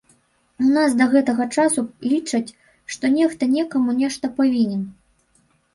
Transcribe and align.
У 0.63 0.69
нас 0.77 0.95
да 1.01 1.05
гэтага 1.13 1.47
часу 1.57 1.83
лічаць, 2.15 2.55
што 2.95 3.05
нехта 3.19 3.43
некаму 3.57 3.91
нешта 4.03 4.25
павінен. 4.41 4.83